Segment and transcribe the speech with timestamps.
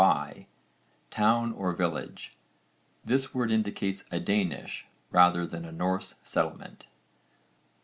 [0.01, 0.47] by,
[1.11, 2.35] town or village.
[3.05, 6.87] This word indicates a Danish rather than a Norse settlement.